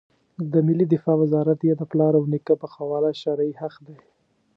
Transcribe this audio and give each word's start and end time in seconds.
د 0.51 0.53
ملي 0.67 0.85
دفاع 0.93 1.15
وزارت 1.23 1.59
یې 1.67 1.73
د 1.77 1.83
پلار 1.91 2.13
او 2.19 2.23
نیکه 2.33 2.53
په 2.61 2.67
قواله 2.75 3.09
شرعي 3.21 3.53
حق 3.61 3.75
دی. 3.87 3.97